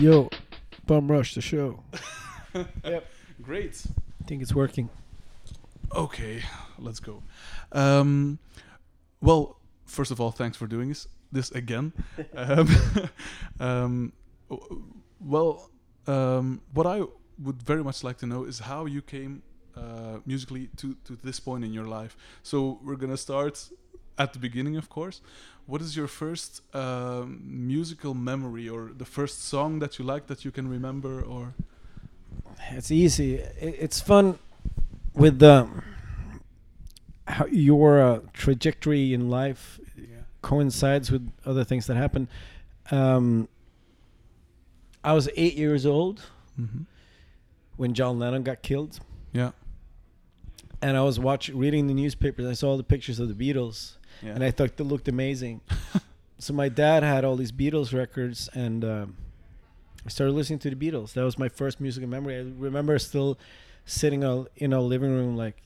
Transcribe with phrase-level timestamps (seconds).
[0.00, 0.30] Yo,
[0.86, 1.78] bum rush the show.
[2.82, 3.06] yep.
[3.42, 3.84] Great.
[4.18, 4.88] I think it's working.
[5.94, 6.42] Okay,
[6.78, 7.22] let's go.
[7.72, 8.38] Um,
[9.20, 11.92] well, first of all, thanks for doing this this again.
[12.34, 12.68] um,
[13.60, 14.12] um,
[15.20, 15.68] well,
[16.06, 17.02] um, what I
[17.38, 19.42] would very much like to know is how you came
[19.76, 22.16] uh, musically to to this point in your life.
[22.42, 23.68] So we're gonna start
[24.20, 25.22] at the beginning, of course.
[25.66, 30.44] What is your first um, musical memory, or the first song that you like that
[30.44, 31.54] you can remember, or
[32.70, 33.36] It's easy.
[33.36, 34.38] It, it's fun
[35.14, 35.68] with the
[37.26, 42.28] how your uh, trajectory in life yeah, coincides with other things that happen.
[42.90, 43.48] Um,
[45.04, 46.16] I was eight years old
[46.60, 46.82] mm-hmm.
[47.76, 49.00] when John Lennon got killed,
[49.32, 49.52] yeah,
[50.82, 52.46] and I was watching, reading the newspapers.
[52.46, 55.60] I saw the pictures of the Beatles, yeah, and I thought they looked amazing.
[56.38, 59.16] so my dad had all these Beatles records, and um,
[60.04, 61.12] I started listening to the Beatles.
[61.12, 62.36] That was my first musical memory.
[62.36, 63.38] I remember still
[63.84, 65.62] sitting uh, in our living room, like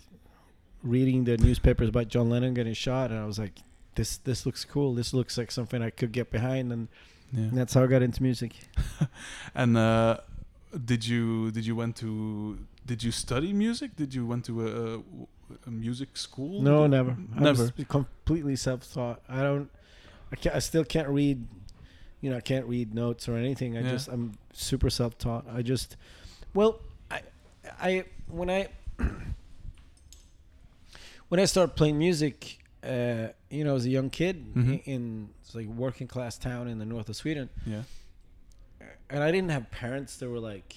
[0.83, 3.59] reading the newspapers about John Lennon getting shot, and I was like,
[3.95, 4.95] "This this looks cool.
[4.95, 6.89] This looks like something I could get behind." And,
[7.33, 7.45] yeah.
[7.45, 8.55] and that's how I got into music.
[9.55, 10.19] And uh,
[10.85, 13.97] did you did you went to did you study music?
[13.97, 15.03] Did you went to a,
[15.67, 16.63] a music school?
[16.63, 17.17] No, never.
[17.35, 17.63] Never.
[17.65, 19.23] was completely self-taught.
[19.29, 19.71] I don't.
[20.33, 20.55] I can't.
[20.57, 21.47] I still can't read.
[22.21, 23.77] You know, I can't read notes or anything.
[23.77, 23.91] I Yeah.
[23.91, 25.47] just I'm super self-taught.
[25.53, 25.97] I just,
[26.55, 27.21] well, I,
[27.81, 28.69] I when I
[31.29, 34.83] when I started playing music, uh, you know, as a young kid Mhm.
[34.87, 37.83] in it's like working class town in the north of Sweden, Yeah.
[39.11, 40.75] and I didn't have parents that were like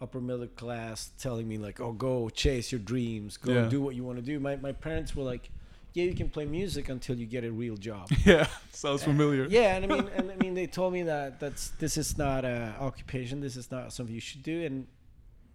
[0.00, 3.68] upper middle class telling me like, "Oh, go chase your dreams, go Yeah.
[3.68, 5.50] do what you want to do." My my parents were like,
[5.94, 8.46] "Yeah, you can play music until you get a real job." Yeah.
[8.72, 9.46] Sounds familiar.
[9.48, 12.44] yeah, and I mean, and I mean, they told me that that's this is not
[12.44, 13.40] a occupation.
[13.40, 14.86] This is not something you should do, and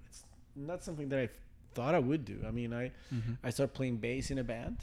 [0.07, 0.23] it's
[0.55, 1.29] not something that I
[1.73, 2.37] thought I would do.
[2.47, 3.37] I mean, I Mhm.
[3.43, 4.77] I started playing bass in a band,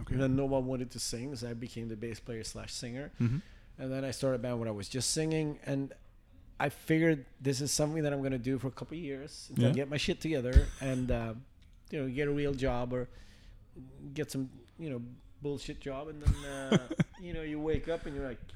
[0.00, 0.14] Okay.
[0.14, 3.12] and then no one wanted to sing, so I became the bass player slash singer.
[3.20, 3.42] Mhm.
[3.78, 5.92] And then I started a band where I was just singing, and
[6.58, 9.46] I figured this is something that I'm going to do for a couple of years
[9.50, 9.74] until I Yeah.
[9.74, 11.34] get my shit together and uh,
[11.90, 13.08] you know get a real job or
[14.14, 15.02] get some you know
[15.42, 16.78] bullshit job, and then uh,
[17.20, 18.52] you know you wake up and you're like, I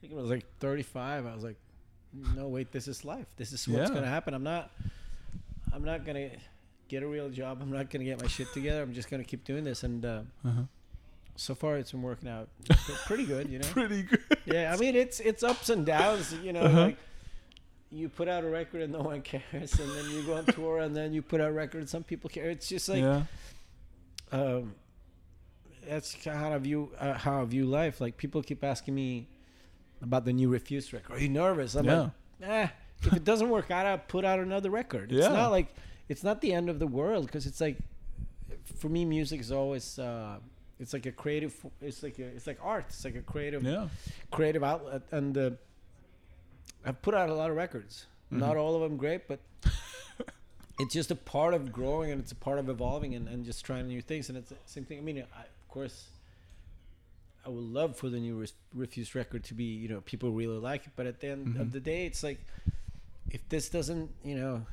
[0.00, 1.26] think it was like 35.
[1.26, 1.56] I was like,
[2.36, 3.26] no wait, this is life.
[3.36, 3.88] This is what's Yeah.
[3.88, 4.34] going to happen.
[4.34, 4.70] I'm not,
[5.72, 6.36] I'm not going to
[6.88, 7.58] get a real job.
[7.62, 8.82] I'm not going to get my shit together.
[8.82, 10.04] I'm just going to keep doing this and.
[10.04, 10.62] Uh, Uh-huh.
[11.38, 12.48] So far it's been working out
[13.06, 13.68] pretty good, you know.
[13.68, 14.20] Pretty good.
[14.44, 16.62] Yeah, I mean it's it's ups and downs, you know.
[16.62, 16.80] Uh-huh.
[16.80, 16.96] Like
[17.90, 20.80] you put out a record and no one cares, and then you go on tour
[20.80, 22.50] and then you put out a record and some people care.
[22.50, 23.22] It's just like yeah.
[24.32, 24.74] um,
[25.88, 28.00] that's how I view uh, how I view life.
[28.00, 29.28] Like people keep asking me
[30.02, 31.18] about the new Refused record.
[31.18, 31.76] Are you nervous?
[31.76, 32.00] I'm Yeah.
[32.40, 32.68] like, eh.
[33.04, 35.12] If it doesn't work out, I'll put out another record.
[35.12, 35.32] It's Yeah.
[35.32, 35.68] not like
[36.08, 37.76] it's not the end of the world because it's like
[38.74, 40.00] for me, music is always.
[40.00, 40.38] Uh,
[40.80, 41.54] it's like a creative.
[41.80, 42.86] It's like a, it's like art.
[42.88, 43.88] It's like a creative Yeah.
[44.30, 45.50] creative outlet and uh,
[46.84, 48.06] I've put out a lot of records.
[48.32, 48.38] Mhm.
[48.38, 49.40] Not all of them great, but
[50.78, 53.64] it's just a part of growing and it's a part of evolving and, and just
[53.64, 54.28] trying new things.
[54.28, 54.98] And it's the same thing.
[54.98, 56.06] I mean, I, of course,
[57.44, 60.58] I would love for the new Re- Refused record to be, you know, people really
[60.58, 60.92] like it.
[60.96, 61.60] But at the end Mhm.
[61.60, 62.38] of the day, it's like,
[63.30, 64.66] if this doesn't, you know,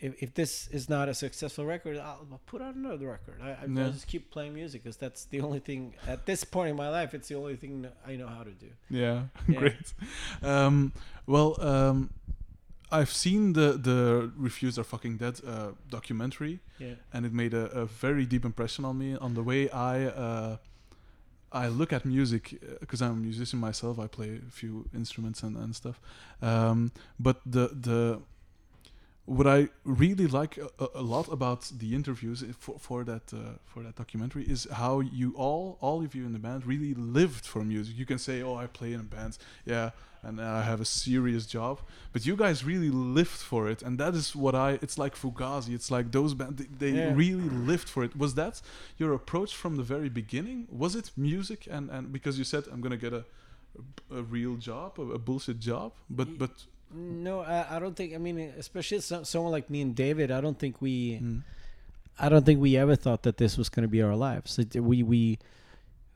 [0.00, 3.38] if, if this is not a successful record, I'll, I'll put out another record.
[3.42, 3.88] I, I, Yeah.
[3.90, 7.14] Just keep playing music because that's the only thing at this point in my life.
[7.14, 8.68] It's the only thing I know how to do.
[8.88, 9.22] Yeah.
[9.48, 9.58] Yeah.
[9.58, 9.92] Great.
[10.42, 10.92] Um,
[11.26, 12.10] well, um,
[12.92, 16.94] I've seen the the Refused Are Fucking Dead uh, documentary, Yeah.
[17.12, 20.56] and it made a, a very deep impression on me on the way I uh,
[21.52, 23.98] I look at music because I'm a musician myself.
[23.98, 26.00] I play a few instruments and, and stuff.
[26.42, 28.20] Um, but the the
[29.26, 33.82] what I really like a, a- lot about the interviews for, for that uh, for
[33.82, 37.62] that documentary is how you all all of you in the band really lived for
[37.64, 37.96] music.
[37.96, 39.90] You can say, "Oh, I play in a band, yeah,
[40.22, 41.78] and I have a serious job,"
[42.12, 44.78] but you guys really lived for it, and that is what I.
[44.82, 45.74] It's like Fugazi.
[45.74, 46.56] It's like those band.
[46.58, 47.12] They, they Yeah.
[47.14, 48.16] really lived for it.
[48.16, 48.60] Was that
[48.98, 50.66] your approach from the very beginning?
[50.70, 53.24] Was it music and and because you said I'm gonna get a
[54.10, 56.50] a real job, a, a bullshit job, but but
[56.94, 58.14] No, I, I don't think.
[58.14, 60.30] I mean, especially so, someone like me and David.
[60.30, 61.20] I don't think we.
[61.22, 61.42] mm,
[62.18, 64.58] I don't think we ever thought that this was going to be our lives.
[64.58, 65.38] It, we we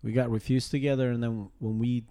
[0.02, 2.02] we got refused together, and then when we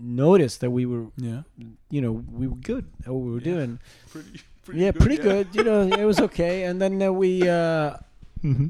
[0.00, 1.42] noticed that we were, yeah,
[1.90, 3.54] you know, we were good at what we were Yeah.
[3.54, 3.78] doing.
[4.10, 4.40] pretty,
[4.80, 5.48] yeah, pretty good.
[5.54, 6.62] You know, it was okay.
[6.68, 7.96] And then uh, we, uh,
[8.44, 8.68] Mm-hmm.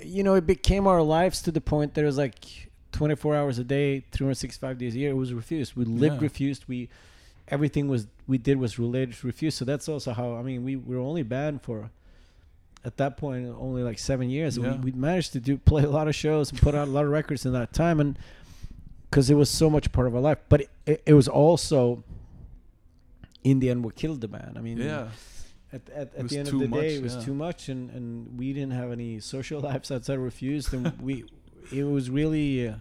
[0.00, 3.58] you know, it became our lives to the point that it was like 24 hours
[3.58, 5.10] a day, 365 days a year.
[5.10, 5.76] It was refused.
[5.76, 6.22] We lived Yeah.
[6.22, 6.64] refused.
[6.66, 6.88] We
[7.48, 9.58] everything was we did was related to Refused.
[9.58, 11.90] So that's also how I mean we were only banned for
[12.84, 14.56] at that point only like seven years.
[14.56, 14.76] Yeah.
[14.76, 17.04] We, we managed to do play a lot of shows and put out a lot
[17.04, 18.18] of records in that time, and
[19.10, 20.38] because it was so much part of our life.
[20.48, 22.04] But it, it, it was also
[23.42, 24.56] in the end what killed the band.
[24.56, 25.08] I mean, yeah.
[25.72, 27.22] at, at, at the end of the day, it was yeah.
[27.22, 31.24] too much, and, and we didn't have any social lives outside of Refused, and we
[31.72, 32.74] it was really uh,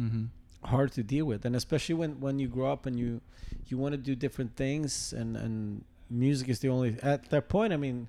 [0.00, 0.24] Mm-hmm.
[0.64, 3.20] Hard to deal with, and especially when when you grow up and you
[3.66, 7.72] you want to do different things, and and music is the only at that point.
[7.72, 8.08] I mean,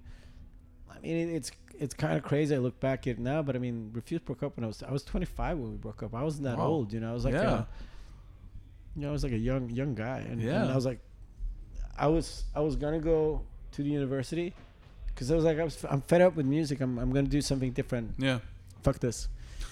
[0.90, 2.54] I mean it, it's it's kind of crazy.
[2.54, 4.84] I look back at it now, but I mean, Refused broke up when I was
[4.84, 6.14] I was 25 when we broke up.
[6.14, 6.68] I wasn't that Wow.
[6.68, 7.10] old, you know.
[7.10, 7.54] I was like, Yeah.
[7.54, 7.68] a,
[8.96, 11.00] you know, I was like a young young guy, and, and I was like,
[11.98, 14.54] I was I was gonna go to the university
[15.08, 16.82] because I was like I was I'm fed up with music.
[16.82, 18.12] I'm I'm gonna do something different.
[18.18, 18.40] Yeah.
[18.84, 19.28] Fuck this.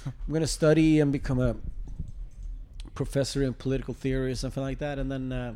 [0.06, 1.56] I'm gonna study and become a
[3.04, 5.00] professor in political theory or something like that.
[5.00, 5.54] And then uh,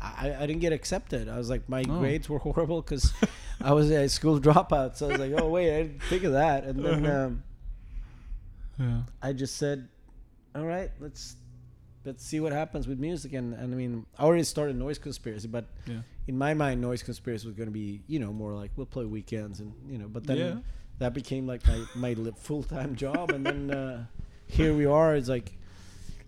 [0.00, 1.28] I I didn't get accepted.
[1.28, 1.98] I was like my Oh.
[2.00, 3.04] grades were horrible because
[3.70, 4.96] I was a school dropout.
[4.96, 6.64] So I was like, oh wait, I didn't think of that.
[6.68, 7.26] And then Uh-huh.
[7.26, 7.42] um,
[8.78, 9.02] Yeah.
[9.22, 9.88] I just said,
[10.54, 11.36] all right, let's
[12.04, 13.32] let's see what happens with music.
[13.34, 16.00] And, and I mean, I already started Noise Conspiracy, but Yeah.
[16.26, 19.04] in my mind, Noise Conspiracy was going to be, you know, more like we'll play
[19.04, 20.56] weekends and, you know, but then Yeah.
[21.00, 21.78] that became like my,
[22.14, 22.14] my
[22.48, 23.30] full time job.
[23.30, 24.06] And then uh,
[24.46, 25.16] here we are.
[25.16, 25.52] It's like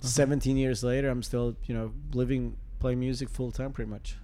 [0.03, 0.09] Uh-huh.
[0.09, 4.17] 17 years later, I'm still, you know, living, playing music full time pretty much.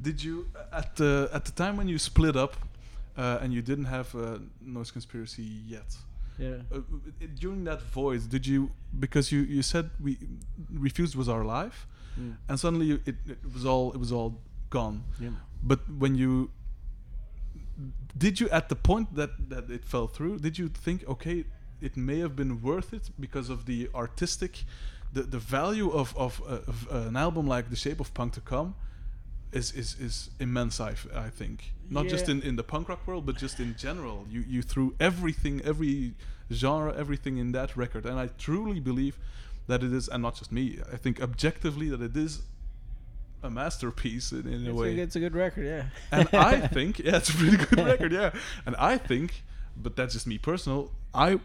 [0.00, 2.56] Did you at the at the time when you split up,
[3.16, 5.96] uh, and you didn't have uh, Noise Conspiracy yet?
[6.38, 6.48] Yeah.
[6.72, 6.80] Uh, uh,
[7.38, 10.16] during that voice, did you because you you said we
[10.72, 11.86] refused was our life,
[12.18, 12.36] Mm.
[12.48, 14.30] and suddenly you, it, it was all it was all
[14.70, 15.04] gone.
[15.20, 15.30] Yeah.
[15.62, 16.50] But when you
[18.16, 21.44] did you at the point that that it fell through, did you think okay,
[21.80, 24.64] it may have been worth it because of the artistic,
[25.12, 28.34] the the value of of, uh, of uh, an album like The Shape of Punk
[28.34, 28.74] to Come.
[29.52, 33.04] Is, is, is immense I, f- I think not just in, in the punk rock
[33.04, 36.14] world but just in general you you threw everything every
[36.52, 39.18] genre everything in that record and I truly believe
[39.66, 42.42] that it is and not just me I think objectively that it is
[43.42, 45.84] a masterpiece in, in a way a, it's a good record, yeah.
[46.12, 48.32] and I think, yeah, it's a really good record, yeah.
[48.66, 49.42] And I think,
[49.76, 50.90] but that's just me personal.
[51.14, 51.40] I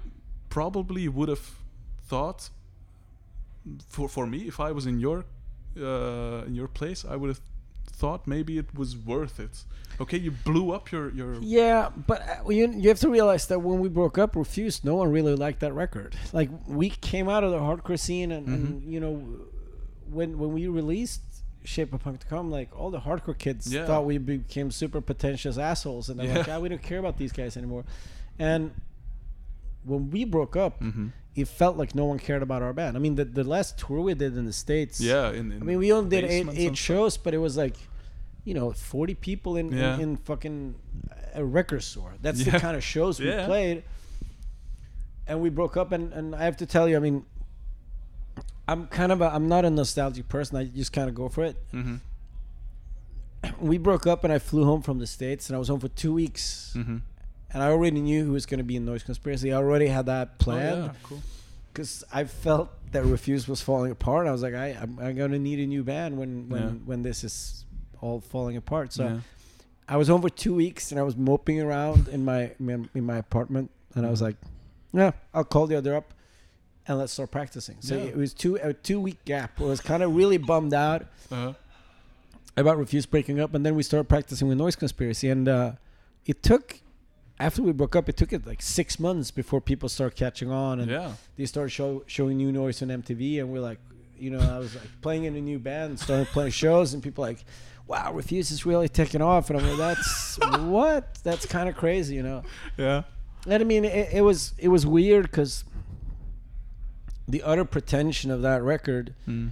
[0.50, 1.56] probably would have
[2.04, 2.50] thought,
[3.88, 5.26] for for me, if I was in your
[5.78, 7.42] uh, in your place, I would have
[7.92, 9.64] thought maybe it was worth it.
[10.00, 13.60] Okay, you blew up your your Yeah, but uh, you, you have to realize that
[13.60, 16.16] when we broke up, Refused, no one really liked that record.
[16.34, 19.14] Like we came out of the hardcore scene, and, and you know,
[20.12, 21.22] when when we released
[21.64, 23.86] Shape of Punk to Come, like all the hardcore kids Yeah.
[23.88, 26.58] thought we became super pretentious assholes, and they're like, Yeah.
[26.58, 27.86] ah, we don't care about these guys anymore.
[28.38, 28.72] And
[29.84, 31.12] when we broke up, Mhm.
[31.36, 32.96] It felt like no one cared about our band.
[32.96, 35.30] I mean, the the last tour we did in the states, yeah.
[35.32, 37.76] In, in I mean, we only did eight eight shows, but it was like,
[38.46, 39.96] you know, forty people in Yeah.
[39.96, 40.76] in, in fucking
[41.34, 42.14] a record store.
[42.22, 43.46] That's the kind of shows we Yeah.
[43.46, 43.84] played.
[45.28, 47.26] And we broke up, and and I have to tell you, I mean,
[48.68, 50.56] I'm kind of a, I'm not a nostalgic person.
[50.58, 51.56] I just kind of go for it.
[51.74, 52.00] Mhm.
[53.60, 55.88] We broke up, and I flew home from the states, and I was home for
[55.90, 57.02] two weeks, Mhm.
[57.56, 59.54] And I already knew who was going to be in Noise Conspiracy.
[59.54, 61.22] I already had that Oh, yeah, cool.
[61.72, 64.28] because I felt that Refused was falling apart.
[64.28, 66.70] I was like, I, I'm, I'm gonna need a new band when when Yeah.
[66.84, 67.64] when this is
[68.02, 68.92] all falling apart.
[68.92, 69.20] So yeah.
[69.88, 73.16] I was home for two weeks and I was moping around in my in, my
[73.18, 74.24] apartment, and I was Mhm.
[74.24, 74.36] like,
[74.92, 76.14] yeah, I'll call the other up,
[76.90, 77.78] and let's start practicing.
[77.80, 78.04] So Yeah.
[78.04, 79.62] it was two a two week gap.
[79.62, 81.54] I was kind of really bummed out Uh-huh.
[82.58, 85.72] about Refused breaking up, and then we started practicing with Noise Conspiracy, and uh,
[86.26, 86.82] it took.
[87.40, 90.80] After we broke up, it took it like six months before people started catching on,
[90.80, 91.14] and yeah.
[91.36, 93.80] they started show, showing new noise on MTV, and we're like,
[94.18, 97.24] you know, I was like playing in a new band, started playing shows, and people
[97.24, 97.44] like,
[97.88, 101.16] wow, Refused is really taking off, and I'm like, that's what?
[101.24, 102.44] That's kind of crazy, you know.
[102.78, 103.04] Yeah.
[103.48, 105.66] And I mean, it, it was it was weird because
[107.28, 109.14] the utter pretension of that record.
[109.28, 109.52] Mm.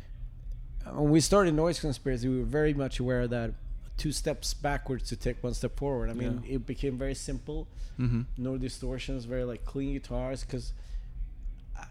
[0.92, 3.54] When we started Noise Conspiracy, we were very much aware that
[3.98, 6.10] two steps backwards to take one step forward.
[6.10, 7.68] I mean, it became very simple
[8.00, 8.26] Mhm.
[8.38, 10.74] no distortions, very like clean guitars because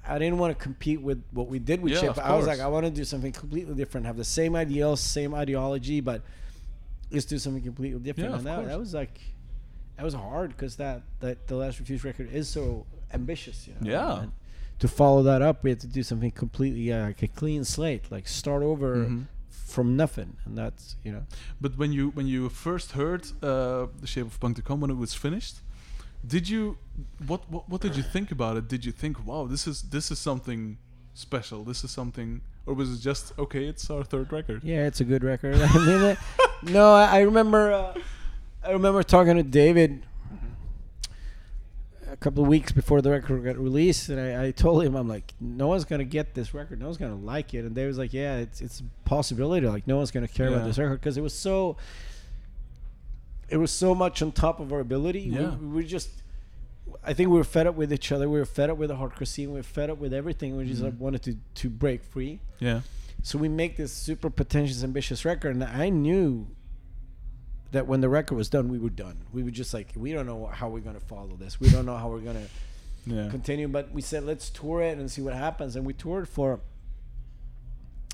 [0.07, 2.19] I didn't want to compete with what we did with Yeah, Chip.
[2.19, 2.61] I was like.
[2.61, 6.23] I want to do something completely different, have the same ideals, same ideology, but
[7.11, 8.31] let's do something completely different.
[8.31, 9.21] Yeah, and that, that was like,
[9.97, 13.91] that was hard because that, that the Last Refused record is so ambitious, you know.
[13.91, 14.23] Yeah.
[14.23, 14.33] And
[14.79, 18.11] to follow that up, we had to do something completely uh, like a clean slate,
[18.11, 19.27] like start over Mhm.
[19.53, 21.25] From nothing, and that's you know.
[21.61, 24.91] But when you when you first heard uh, the Shape of Punk to Come when
[24.91, 25.57] it was finished,
[26.27, 26.79] did you
[27.27, 28.69] what, what what did you think about it?
[28.69, 30.79] Did you think, wow, this is this is something
[31.15, 31.65] special?
[31.65, 33.65] This is something or was it just okay?
[33.67, 34.63] It's our third record.
[34.65, 35.57] Yeah, it's a good record.
[35.61, 36.17] I mean,
[36.63, 37.73] no, I, I remember.
[37.73, 37.95] Uh,
[38.65, 40.07] I remember talking to David
[42.13, 45.09] a couple of weeks before the record got released, and I, I told him, I'm
[45.09, 46.79] like, no one's gonna get this record.
[46.79, 47.65] No one's gonna like it.
[47.65, 49.67] And they was like, yeah, it's it's a possibility.
[49.67, 50.57] Like, no one's gonna care Yeah.
[50.57, 51.77] about this record because it was so.
[53.49, 55.31] It was so much on top of our ability.
[55.31, 55.55] We- Yeah.
[55.57, 56.11] We, were just.
[57.05, 58.29] I think we were fed up with each other.
[58.29, 59.51] We were fed up with the hardcore scene.
[59.51, 60.57] We were fed up with everything.
[60.57, 60.85] We just Mhm.
[60.85, 62.41] like, wanted to to break free.
[62.61, 62.81] Yeah.
[63.23, 66.49] So we make this super pretentious, ambitious record, and I knew
[67.73, 69.19] that when the record was done, we were done.
[69.33, 71.59] We were just like, we don't know how we're gonna follow this.
[71.61, 72.47] We don't know how we're gonna
[73.07, 73.29] Yeah.
[73.31, 73.67] continue.
[73.69, 75.75] But we said, let's tour it and see what happens.
[75.75, 76.61] And we toured for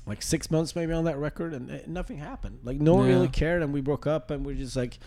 [0.07, 2.59] like six months, maybe on that record, and uh, nothing happened.
[2.63, 3.15] Like no one Yeah.
[3.15, 4.97] really cared, and we broke up, and we're just like,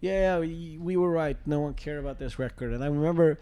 [0.00, 1.36] yeah, we, we were right.
[1.46, 2.72] No one cared about this record.
[2.72, 3.40] And I remember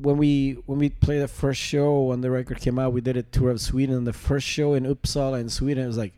[0.00, 3.16] when we when we played the first show when the record came out, we did
[3.16, 4.04] a tour of Sweden.
[4.04, 6.14] The first show in Uppsala in Sweden it was like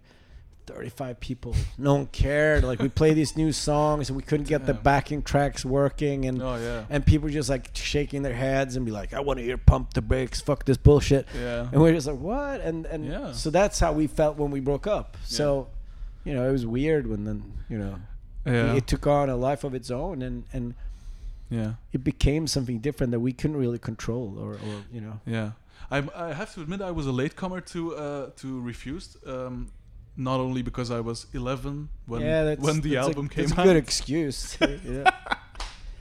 [0.67, 1.55] 35 people.
[1.79, 2.65] No one cared.
[2.65, 6.43] Like we play these new songs and we couldn't get the backing tracks working and
[6.43, 6.85] Oh yeah.
[6.91, 9.95] and people just like shaking their heads and be like, "I want to hear Pump
[9.95, 10.41] the Brakes.
[10.41, 11.69] Fuck this bullshit." Yeah.
[11.73, 13.33] And we're just like, "What?" And and Yeah.
[13.33, 15.17] so that's how we felt when we broke up.
[15.25, 15.69] So,
[16.25, 17.97] you know, it was weird when then you know
[18.47, 18.75] Yeah.
[18.75, 20.75] it took on a life of its own and and
[21.51, 21.75] Yeah.
[21.93, 25.53] it became something different that we couldn't really control or, or you know Yeah,
[25.91, 29.17] I I have to admit I was a latecomer to uh, to Refused.
[29.27, 29.69] Um,
[30.17, 33.47] not only because I was 11 when yeah that's, when the that's album a, came
[33.47, 35.11] that's out, a good excuse yeah.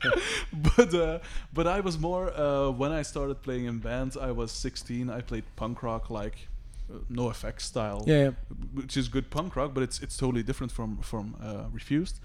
[0.53, 1.19] but uh,
[1.53, 4.17] but I was more uh, when I started playing in bands.
[4.17, 5.09] I was 16.
[5.09, 6.49] I played punk rock like
[6.91, 8.31] uh, NOFX style, yeah
[8.73, 12.19] which is good punk rock, but it's it's totally different from from uh, Refused.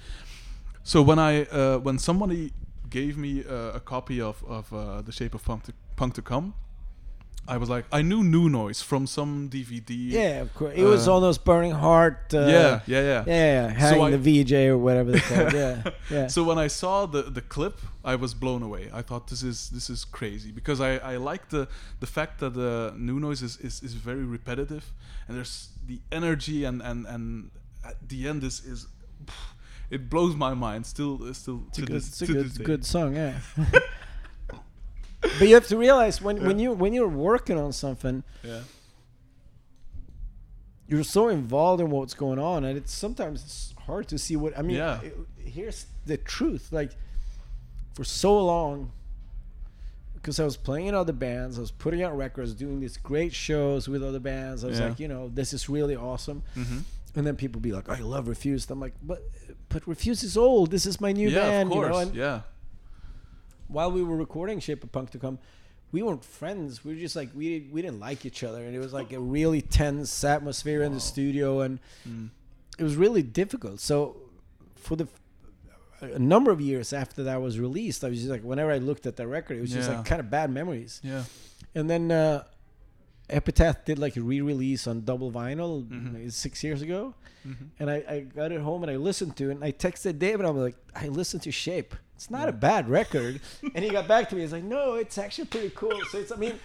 [0.82, 2.52] So when I uh, when somebody
[2.90, 6.22] gave me uh, a copy of of uh, the Shape of Punk to, Punk to
[6.22, 6.54] Come,
[7.54, 9.90] I was like, I knew New Noise from some DVD.
[10.20, 13.22] yeah of course it was Uh, on those burning heart uh, yeah, yeah, yeah.
[13.26, 15.76] yeah hang I- the vj or whatever they call it yeah
[16.16, 17.76] yeah So when I saw the the clip,
[18.12, 18.84] I was blown away.
[19.00, 21.62] I thought this is this is crazy because I I like the
[22.04, 22.72] the fact that the
[23.08, 24.84] new noise is, is is very repetitive
[25.26, 25.56] and there's
[25.90, 27.24] the energy and and and
[27.90, 28.80] at the end is is
[29.96, 32.84] it blows my mind still still it's a to good, this, it's a good, good
[32.94, 33.34] song yeah
[35.20, 38.60] but you have to realize when, when you when you're working on something yeah.
[40.86, 44.56] you're so involved in what's going on and it's sometimes it's hard to see what
[44.58, 45.00] i mean Yeah.
[45.02, 46.92] it- here's the truth like
[47.94, 48.92] for so long
[50.14, 53.32] because i was playing in other bands i was putting out records doing these great
[53.34, 54.62] shows with other bands.
[54.64, 54.88] I was Yeah.
[54.88, 56.42] like you know this is really awesome.
[56.54, 56.78] Hmm
[57.16, 58.70] and then people be like i love refused.
[58.70, 59.22] I'm like but
[59.70, 60.70] but refused is old.
[60.70, 62.40] This is my new yeah band of course you know and yeah
[63.68, 65.38] while we were recording shape of punk to come
[65.92, 68.78] we weren't friends we were just like we we didn't like each other and it
[68.78, 72.28] was like a really tense atmosphere in the studio and mm.
[72.78, 73.80] it was really difficult.
[73.80, 74.16] So
[74.76, 75.08] for the
[76.00, 79.04] a number of years after that was released, I was just like, whenever I looked
[79.06, 81.00] at that record, it was just like kind of bad memories.
[81.02, 81.24] yeah
[81.74, 82.44] And then uh,
[83.28, 86.32] Epitaph did like a re-release on double vinyl Mhm.
[86.32, 89.54] six years ago, hmm and I, I got it home and I listened to it,
[89.54, 90.46] and I texted David.
[90.46, 91.94] I'm like, I listened to Shape.
[92.18, 93.40] It's not a bad record,
[93.76, 94.40] and he got back to me.
[94.40, 95.96] He's like, No, it's actually pretty cool.
[96.10, 96.60] So it's, I mean, it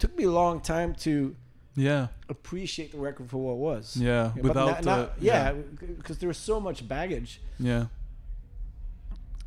[0.00, 1.36] took me a long time to
[1.76, 3.96] yeah appreciate the record for what it was.
[3.96, 7.40] yeah Yeah, without na- uh, yeah, because there was so much baggage.
[7.60, 7.86] yeah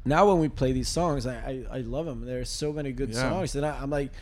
[0.06, 2.26] now when we play these songs, I, I, I love them.
[2.26, 3.30] There are so many good Yeah.
[3.30, 4.14] songs, and I, I'm like,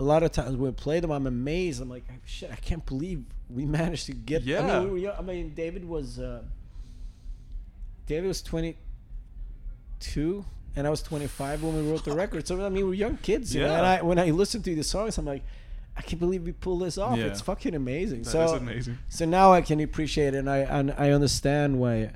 [0.00, 1.80] a lot of times when we play them, I'm amazed.
[1.80, 4.42] I'm like, shit, I can't believe we managed to get.
[4.42, 4.66] I Yeah.
[4.80, 6.42] mean, we were, young- I mean, David was, uh,
[8.06, 10.44] David was 22,
[10.76, 12.46] and I was 25 when we wrote the record.
[12.46, 13.54] So I mean, we were young kids.
[13.54, 13.62] Know?
[13.62, 13.76] Yeah.
[13.76, 15.42] And I, when I listen to the songs, I'm like,
[15.96, 17.18] I can't believe we pulled this off.
[17.18, 17.26] Yeah.
[17.26, 18.22] It's fucking amazing.
[18.22, 21.78] That is so amazing so now I can appreciate it, and I and I understand
[21.78, 22.12] why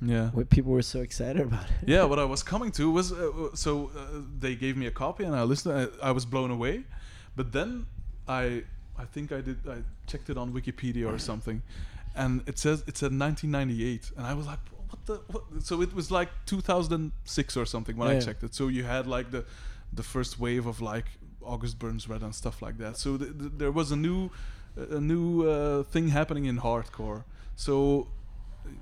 [0.00, 1.88] yeah why people were so excited about it.
[1.88, 5.24] yeah what i was coming to was uh, so uh, they gave me a copy
[5.24, 6.84] and i listened I, I was blown away
[7.34, 7.86] but then
[8.28, 8.62] i
[8.96, 11.62] i think i did i checked it on wikipedia or something
[12.14, 15.42] and it says it said 1998 and i was like what the what?
[15.62, 19.30] so it was like 2006 or something when i checked it so you had like
[19.30, 19.44] the
[19.92, 21.06] the first wave of like
[21.42, 24.30] august burns red and stuff like that so th- th- there was a new
[24.76, 27.24] a new uh, thing happening in hardcore
[27.56, 28.06] so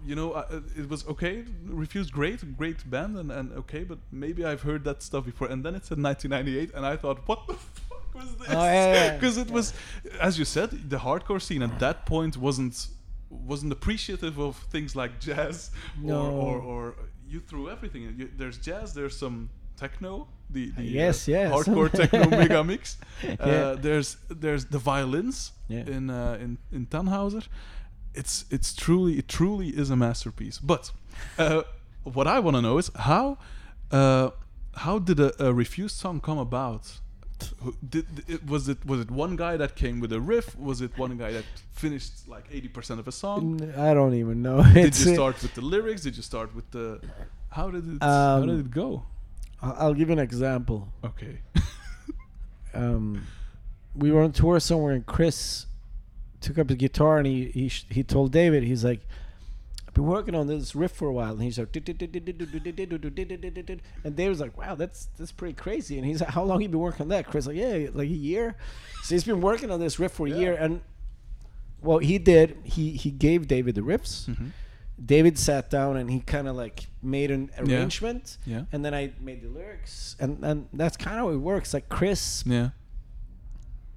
[0.05, 1.45] you know, uh, it was okay.
[1.65, 5.49] Refused, great, great band, and, and okay, but maybe I've heard that stuff before.
[5.49, 8.49] And then it said 1998, and I thought, what the fuck was this?
[8.51, 9.55] Oh, yeah, yeah, Because it yeah.
[9.55, 9.73] was,
[10.21, 12.89] as you said, the hardcore scene at that point wasn't
[13.31, 16.21] wasn't appreciative of things like jazz, No.
[16.31, 16.95] or, or or
[17.29, 18.05] you threw everything.
[18.05, 18.19] in.
[18.19, 21.53] You, there's jazz, there's some techno, the, the Yes, uh, yes.
[21.53, 22.97] hardcore techno mega mix.
[23.23, 23.75] Uh, Yeah.
[23.81, 25.87] There's there's the violins Yeah.
[25.97, 27.47] in uh, in in Tannhauser.
[28.15, 30.59] It's it's truly it truly is a masterpiece.
[30.63, 30.93] But
[31.39, 31.63] uh,
[32.05, 33.37] what I want to know is how
[33.91, 34.31] uh,
[34.85, 37.01] how did a, a refused song come about?
[37.89, 40.57] Did, it, was it was it one guy that came with a riff?
[40.59, 43.61] Was it one guy that finished like eighty percent of a song?
[43.77, 44.63] I don't even know.
[44.63, 46.03] Did It's, you start with the lyrics?
[46.03, 47.01] Did you start with the
[47.51, 49.03] how did it how Um, did it go?
[49.63, 50.89] I'll give an example.
[51.05, 51.41] Okay.
[52.75, 53.27] um,
[53.95, 55.67] we were on tour somewhere, and Chris
[56.41, 59.07] took up the guitar and he he, sh- he told David, he's like, "I've
[59.97, 61.85] been working on this riff for a while," and he's like, and
[64.17, 67.03] David's like, "Wow, that's that's pretty crazy." And he's like, "How long you been working
[67.03, 68.57] on that?" Chris like, "Yeah, like a year."
[69.03, 70.81] So he's been working on this riff for a year, and
[71.83, 72.57] well, he did.
[72.65, 74.27] He he gave David the riffs.
[74.29, 74.51] Mhm.
[75.05, 78.65] David sat down and he kind of like made an arrangement, Yeah.
[78.73, 81.75] and then I made the lyrics, and and that's kind of how it works.
[81.75, 82.71] Like Chris Yeah.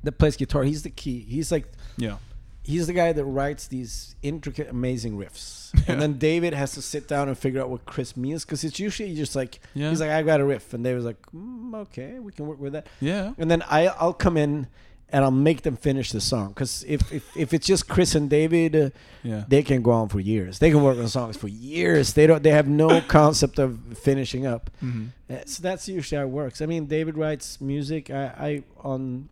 [0.03, 0.63] that plays guitar.
[0.63, 1.19] He's the key.
[1.21, 2.17] He's like Yeah.
[2.63, 5.71] He's the guy that writes these intricate, amazing riffs.
[5.73, 5.83] Yeah.
[5.93, 8.79] And then David has to sit down and figure out what Chris means because it's
[8.79, 9.89] usually just like Yeah.
[9.89, 12.73] he's like, I got a riff, and David's like, mm, okay, we can work with
[12.73, 12.87] that.
[12.99, 13.33] Yeah.
[13.37, 14.67] And then I I'll come in
[15.11, 18.29] and I'll make them finish the song because if, if if it's just Chris and
[18.29, 18.75] David.
[18.75, 18.89] Uh,
[19.23, 19.43] Yeah.
[19.47, 20.59] they can go on for years.
[20.59, 22.13] They can work on songs for years.
[22.13, 22.41] They don't.
[22.43, 24.69] They have no concept of finishing up.
[24.79, 26.61] hmm Uh, So that's usually how it works.
[26.61, 28.09] I mean, David writes music.
[28.09, 29.29] I, I on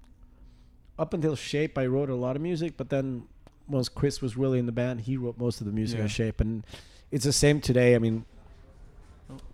[0.99, 3.23] up until Shape, I wrote a lot of music, but then
[3.67, 6.03] once Chris was really in the band, he wrote most of the music Yeah.
[6.03, 6.65] on Shape, and
[7.11, 7.95] it's the same today.
[7.95, 8.25] I mean,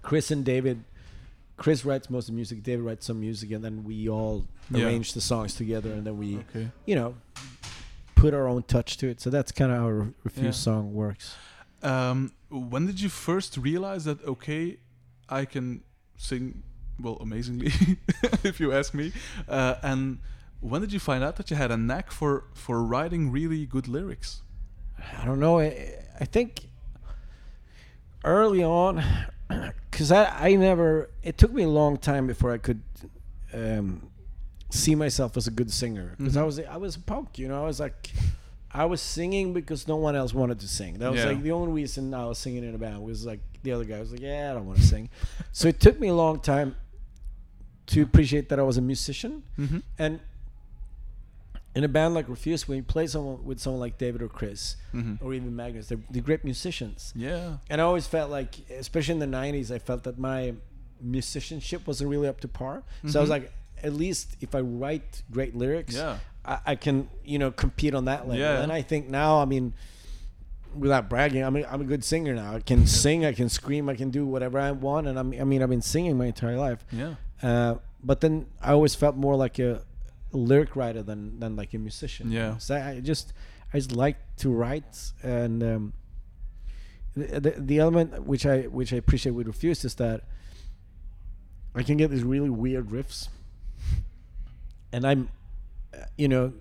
[0.01, 0.83] Chris and David.
[1.57, 2.63] Chris writes most of the music.
[2.63, 4.85] David writes some music, and then we all Yeah.
[4.85, 6.69] arrange the songs together, and then we, Okay.
[6.85, 7.15] you know,
[8.15, 9.19] put our own touch to it.
[9.21, 9.87] So that's kind of how
[10.23, 10.51] Refused Yeah.
[10.51, 11.35] song works.
[11.81, 14.77] Um, when did you first realize that okay,
[15.29, 15.83] I can
[16.17, 16.63] sing
[16.99, 17.67] well amazingly,
[18.43, 19.11] if you ask me?
[19.47, 20.19] Uh, and
[20.63, 23.87] when did you find out that you had a knack for for writing really good
[23.87, 24.41] lyrics?
[25.21, 25.59] I don't know.
[25.59, 26.67] I, I think
[28.23, 29.03] early on,
[29.91, 32.81] because I, I never, it took me a long time before I could
[33.53, 34.09] um,
[34.69, 36.15] see myself as a good singer.
[36.17, 36.45] Because I Mhm.
[36.45, 37.61] was I was a punk, you know.
[37.63, 38.11] I was like,
[38.71, 40.99] I was singing because no one else wanted to sing.
[40.99, 41.27] That was Yeah.
[41.31, 43.99] like the only reason I was singing in a band was like the other guy
[43.99, 45.09] was like, yeah, I don't want to sing.
[45.51, 46.75] so it took me a long time
[47.87, 49.43] to appreciate that I was a musician.
[49.59, 49.79] Mm-hmm.
[49.99, 50.19] And
[51.75, 54.75] in a band like Refused, when you play someone with someone like David or Chris
[54.93, 55.25] Mm-hmm.
[55.25, 57.11] or even Magnus, they're, they're great musicians.
[57.15, 57.57] Yeah.
[57.69, 60.53] And I always felt like, especially in the '90s, I felt that my
[61.01, 62.83] musicianship wasn't really up to par.
[63.07, 63.33] So I was Mhm.
[63.37, 63.51] like,
[63.83, 66.19] at least if I write great lyrics, Yeah.
[66.45, 68.37] I, I can, you know, compete on that level.
[68.39, 68.61] Yeah.
[68.61, 69.73] And I think now, I mean,
[70.75, 72.55] without bragging, I'm a, I'm a good singer now.
[72.55, 75.07] I can sing, I can scream, I can do whatever I want.
[75.07, 76.85] And I'm, I mean, I've been singing my entire life.
[76.91, 77.15] Yeah.
[77.41, 79.81] Uh, but then I always felt more like a
[80.37, 82.31] lyric writer than than like a musician.
[82.31, 82.57] Yeah.
[82.57, 83.33] So I just
[83.73, 85.93] I just like to write, and um,
[87.15, 90.21] the, the the element which I which I appreciate with Refused is that
[91.75, 93.29] I can get these really weird riffs,
[94.91, 95.29] and I'm,
[95.93, 96.53] uh, you know,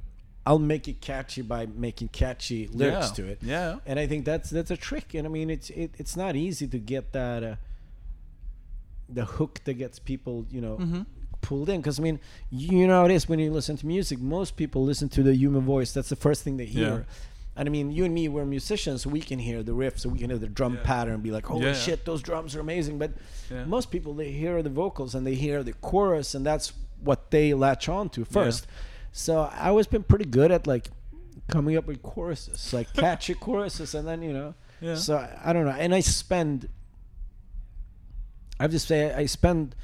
[0.46, 3.14] I'll make it catchy by making catchy lyrics yeah.
[3.14, 3.78] to it Yeah.
[3.87, 5.14] and I think that's that's a trick.
[5.14, 7.56] And I mean, it's it, it's not easy to get that uh,
[9.08, 11.02] the hook that gets people, you know, Mm-hmm.
[11.42, 11.81] Pulled in.
[11.83, 12.18] Because I mean,
[12.50, 14.18] you know it is when you listen to music.
[14.18, 15.92] Most people listen to the human voice.
[15.92, 16.88] That's the first thing they hear.
[17.07, 17.14] Yeah.
[17.55, 20.09] And I mean, you and me, we're musicians, so we can hear the riffs, so
[20.09, 20.81] we can hear the drum Yeah.
[20.85, 21.74] pattern, and be like, "Holy Yeah.
[21.74, 23.11] shit, those drums are amazing!" But
[23.50, 23.64] Yeah.
[23.66, 26.72] most people, they hear the vocals and they hear the chorus, and that's
[27.05, 28.66] what they latch on to first.
[29.12, 30.88] So I always been pretty good at like
[31.48, 34.55] coming up with choruses, like catchy choruses, and then you know.
[34.81, 34.94] Yeah.
[34.94, 36.68] So I, I don't know, and I spend.
[38.59, 39.74] I have to say, I spend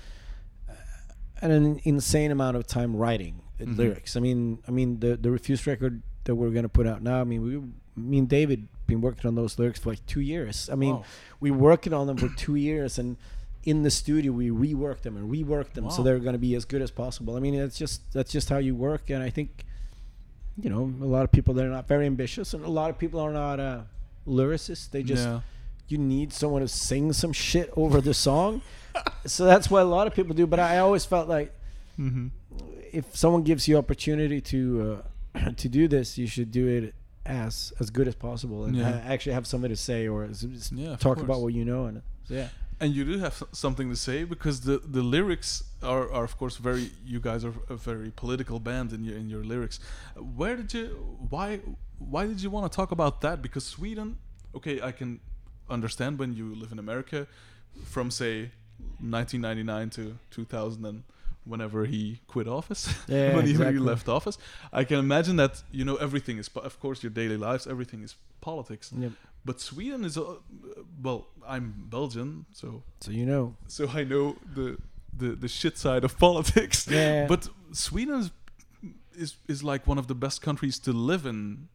[1.42, 3.76] an insane amount of time writing Mhm.
[3.76, 4.16] lyrics.
[4.16, 7.20] I mean, I mean the the Refused record that we're gonna put out now.
[7.20, 10.68] I mean, we, me and David, been working on those lyrics for like two years.
[10.70, 11.04] I mean, Wow.
[11.40, 13.16] we working on them for two years, and
[13.64, 16.80] in the studio we reworked them and reworked them so they're gonna be as good
[16.80, 17.36] as possible.
[17.36, 19.64] I mean, it's just that's just how you work, and I think,
[20.60, 23.20] you know, a lot of people they're not very ambitious, and a lot of people
[23.20, 23.82] are not uh,
[24.26, 24.90] lyricists.
[24.90, 25.40] They just yeah.
[25.88, 28.62] You need someone to sing some shit over the song.
[29.26, 30.46] so that's what a lot of people do.
[30.46, 31.52] But I always felt like
[31.98, 32.28] Mm-hmm.
[32.92, 35.02] if someone gives you opportunity to
[35.34, 36.94] uh, to do this, you should do it
[37.26, 39.02] as as good as possible and Yeah.
[39.04, 40.28] actually have something to say or
[40.72, 41.86] Yeah, talk about what you know.
[41.86, 42.48] And so, yeah,
[42.80, 46.56] And you do have something to say because the, the lyrics are, are of course
[46.56, 49.80] very you guys are a very political band in your in your lyrics.
[50.40, 50.84] Where did you
[51.30, 51.60] why
[51.98, 53.42] why did you want to talk about that?
[53.42, 54.18] Because Sweden,
[54.54, 55.18] okay, I can
[55.70, 57.26] understand when you live in America,
[57.84, 58.50] from say
[59.00, 61.02] 1999 to 2000 and
[61.44, 64.38] whenever he quit office Yeah, when, he, he left office
[64.72, 68.02] i can imagine that you know everything is po- of course your daily lives everything
[68.02, 69.12] is politics Yep.
[69.44, 70.24] but sweden is uh,
[71.02, 73.54] well i'm belgian so So you know.
[73.66, 74.76] so i know the
[75.16, 77.26] the, the shit side of politics Yeah.
[77.26, 78.30] but sweden is,
[79.16, 81.68] is is like one of the best countries to live in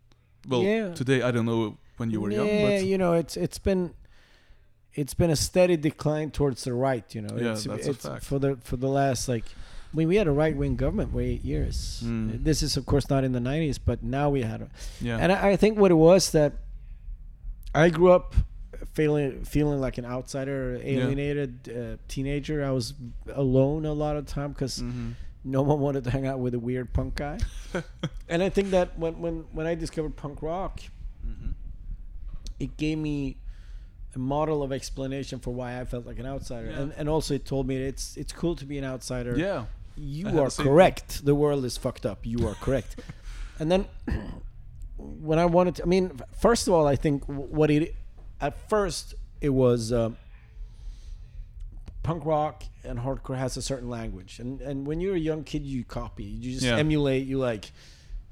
[0.47, 0.93] well Yeah.
[0.93, 3.93] today i don't know when you were yeah, young but you know, it's it's been
[4.93, 7.03] it's been a steady decline towards the right.
[7.15, 8.23] You know, Yeah, it's, that's a fact.
[8.25, 9.45] for the for the last like.
[9.45, 12.01] I mean, we had a right wing government for eight years.
[12.03, 12.43] Mm.
[12.43, 14.63] This is, of course, not in the '90s, but now we had.
[14.63, 16.53] A, yeah And I, I think what it was that
[17.75, 18.33] I grew up
[18.93, 22.65] feeling feeling like an outsider, alienated uh, teenager.
[22.65, 22.93] I was
[23.35, 25.13] alone a lot of time because Mhm.
[25.43, 27.37] no one wanted to hang out with a weird punk guy.
[28.29, 30.81] and I think that when when when I discovered punk rock,
[31.23, 31.53] Mhm.
[32.63, 33.37] It gave me
[34.15, 36.79] a model of explanation for why I felt like an outsider, Yeah.
[36.81, 39.37] and and also it told me it's it's cool to be an outsider.
[39.37, 41.23] yeah you are correct.
[41.23, 42.25] The world is fucked up.
[42.25, 42.95] You are correct.
[43.59, 43.85] and then
[44.97, 47.93] when I wanted to, I mean, first of all, I think what it
[48.41, 50.17] at first it was um,
[52.01, 55.63] punk rock and hardcore has a certain language, and and when you're a young kid,
[55.63, 56.77] you copy, you just Yeah.
[56.77, 57.71] emulate, you like,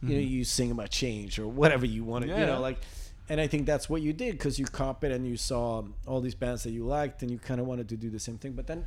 [0.02, 0.30] you know, Mhm.
[0.30, 2.80] you sing about change or whatever you want to, you know, like.
[3.30, 6.36] And I think that's what you did because you copied and you saw all these
[6.36, 8.54] bands that you liked, and you kind of wanted to do the same thing.
[8.54, 8.86] But then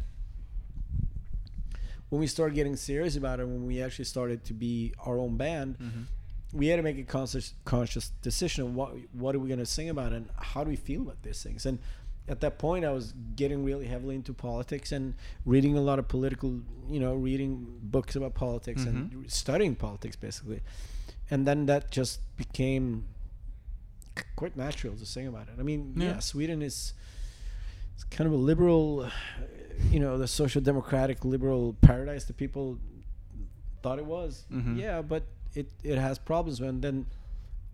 [2.10, 5.36] when we started getting serious about it, when we actually started to be our own
[5.36, 6.04] band, Mhm.
[6.52, 8.64] we had to make a conscious conscious decision.
[8.66, 11.22] of What what are we going to sing about, and how do we feel about
[11.22, 11.64] these things?
[11.66, 11.78] And
[12.28, 16.08] at that point, I was getting really heavily into politics and reading a lot of
[16.08, 20.60] political, you know, reading books about politics and studying politics basically.
[21.30, 23.04] And then that just became
[24.36, 25.54] quite natural to sing about it.
[25.58, 26.18] I mean, yeah, Yeah.
[26.20, 26.94] Sweden is
[27.94, 29.08] it's kind of a liberal,
[29.90, 32.78] you know, the social democratic liberal paradise that people
[33.82, 34.44] thought it was.
[34.52, 34.78] Mhm.
[34.78, 35.22] Yeah, but
[35.54, 36.60] it it has problems.
[36.60, 37.06] And then,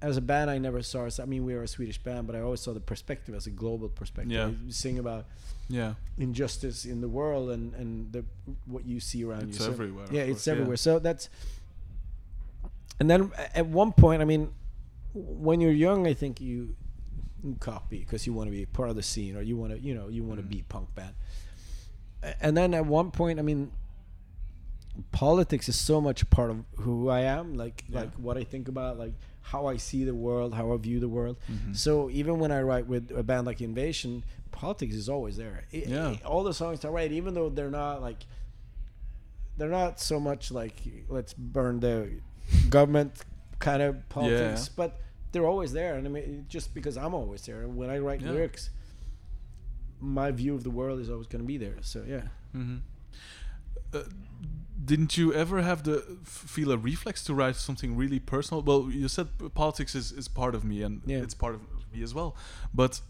[0.03, 1.19] as a band, I never saw us.
[1.21, 3.51] I mean, we are a Swedish band, but I always saw the perspective as a
[3.51, 4.33] global perspective.
[4.33, 4.49] Yeah.
[4.67, 5.27] You sing about
[5.69, 8.25] yeah injustice in the world and and the
[8.67, 9.65] what you see around It's you.
[9.67, 10.53] So- everywhere, of Yeah, course, it's yeah.
[10.55, 10.77] everywhere.
[10.77, 11.29] So that's.
[12.99, 14.53] And then at one point, I mean,
[15.15, 16.75] when you're young, I think you,
[17.43, 19.79] you copy because you want to be part of the scene or you want to,
[19.79, 20.51] you know, you want to Mhm.
[20.51, 21.15] be punk band.
[22.41, 23.73] And then at one point, I mean,
[25.13, 28.01] politics is so much a part of who I am, like Yeah.
[28.01, 31.09] like what I think about, like how I see the world, how I view the
[31.09, 31.39] world.
[31.51, 31.75] Mhm.
[31.77, 35.65] So even when I write with a band like Invasion, politics is always there.
[35.73, 36.09] I- Yeah.
[36.09, 38.27] I- all the songs I write, even though they're not like,
[39.57, 40.75] they're not so much like
[41.09, 42.11] let's burn the
[42.69, 43.13] government
[43.61, 44.73] kind of politics, Yeah.
[44.77, 44.91] but
[45.33, 45.95] they're always there.
[45.97, 48.33] And I mean, just because I'm always there, when I write Yeah.
[48.33, 48.71] lyrics,
[50.01, 51.77] my view of the world is always going to be there.
[51.83, 52.27] So yeah.
[52.53, 52.79] hmm
[53.93, 54.03] Uh,
[54.85, 58.63] didn't you ever have the feel a reflex to write something really personal?
[58.63, 61.23] Well, you said politics is, is part of me and Yeah.
[61.25, 61.61] it's part of
[61.93, 62.35] me as well.
[62.73, 63.03] But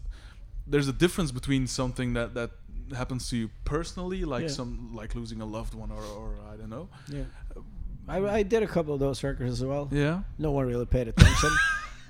[0.67, 2.51] there's a difference between something that, that
[2.95, 4.49] happens to you personally, like Yeah.
[4.59, 6.89] some like losing a loved one or, or I don't know.
[7.07, 7.23] Yeah.
[8.07, 9.87] I, I did a couple of those records as well.
[9.91, 10.21] Yeah.
[10.37, 11.49] No one really paid attention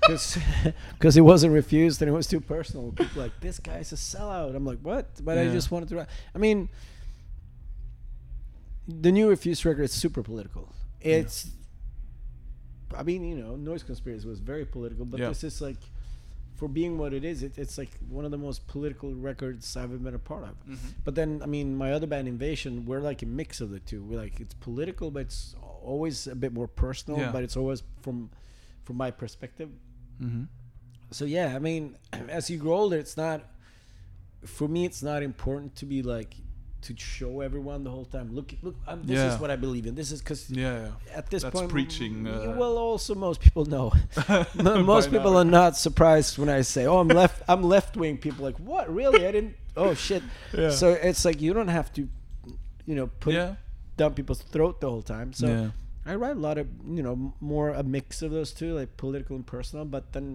[0.00, 2.92] because it wasn't refused and it was too personal.
[2.92, 4.56] People like this guy's a sellout.
[4.56, 5.06] I'm like, what?
[5.24, 5.96] But I just wanted to.
[5.96, 6.08] write.
[6.34, 6.68] I mean,
[8.88, 10.72] the new refused record is super political.
[11.00, 11.50] It's.
[12.96, 15.28] I mean, you know, Noise Conspiracy was very political, but Yeah.
[15.28, 15.78] this is like,
[16.56, 19.84] for being what it is, it, it's like one of the most political records I've
[19.84, 20.50] ever been a part of.
[20.68, 20.88] Mm-hmm.
[21.02, 24.02] But then, I mean, my other band, Invasion, we're like a mix of the two.
[24.02, 27.18] We're like it's political, but it's always a bit more personal.
[27.20, 27.32] Yeah.
[27.32, 28.30] But it's always from
[28.84, 29.70] from my perspective.
[30.22, 30.44] Mm-hmm.
[31.10, 31.96] So yeah, I mean,
[32.28, 33.42] as you grow older, it's not
[34.44, 34.84] for me.
[34.84, 36.34] It's not important to be like
[36.82, 38.34] to show everyone the whole time.
[38.34, 39.32] Look, look, um, this Yeah.
[39.32, 39.94] is what I believe in.
[39.94, 40.88] This is because Yeah.
[41.14, 43.92] at this That's point, preaching, uh, well, also most people know.
[44.84, 45.38] most people now.
[45.38, 47.42] are not surprised when I say, "Oh, I'm left.
[47.48, 48.92] I'm left wing." People are like, "What?
[48.92, 49.24] Really?
[49.26, 50.22] I didn't." Oh shit.
[50.52, 50.70] Yeah.
[50.70, 52.08] So it's like you don't have to,
[52.84, 53.54] you know, put yeah.
[54.02, 55.32] Down people's throat the whole time.
[55.32, 55.70] So yeah.
[56.04, 59.36] I write a lot of, you know, more a mix of those two, like political
[59.36, 59.84] and personal.
[59.84, 60.26] But then,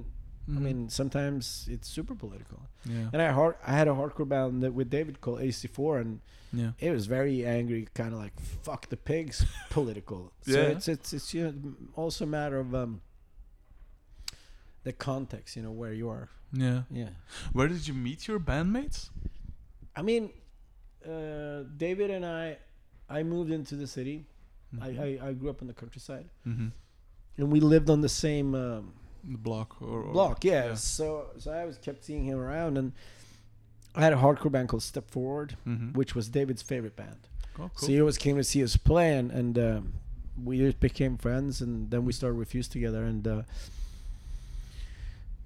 [0.48, 0.62] I Mhm.
[0.68, 2.60] mean, sometimes it's super political.
[2.86, 3.10] Yeah.
[3.14, 6.12] And I hard, I had a hardcore band that with David called AC4, and
[6.54, 6.72] Yeah.
[6.80, 8.36] it was very angry, kind of like
[8.68, 9.38] "fuck the pigs,"
[9.70, 10.22] political.
[10.44, 10.70] So Yeah.
[10.74, 11.54] it's it's it's you know,
[12.02, 13.02] also a matter of um
[14.84, 16.30] the context, you know, where you are.
[16.54, 16.84] Yeah.
[16.90, 17.10] Yeah.
[17.52, 19.10] Where did you meet your bandmates?
[19.96, 20.32] I mean,
[21.06, 22.58] uh, David and I,
[23.10, 24.26] I moved into the city.
[24.82, 26.68] I, I I grew up in the countryside, mm-hmm.
[27.38, 28.54] and we lived on the same.
[28.56, 28.94] Um,
[29.30, 30.68] The block or, or block yeah.
[30.68, 30.76] yeah.
[30.76, 31.06] so
[31.38, 32.92] so i was kept seeing him around and
[33.96, 35.94] I had a hardcore band called Step Forward, Mm-hmm.
[36.00, 37.28] which was David's favorite band.
[37.60, 39.94] Oh, So he always came to see us play, and and um,
[40.44, 43.04] we just became friends, and then we started Refused together.
[43.12, 43.42] And uh,